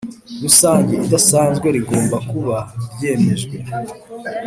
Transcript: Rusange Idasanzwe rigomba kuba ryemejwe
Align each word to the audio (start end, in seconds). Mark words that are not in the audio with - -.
Rusange 0.43 0.93
Idasanzwe 1.07 1.67
rigomba 1.75 2.17
kuba 2.29 2.57
ryemejwe 2.93 3.55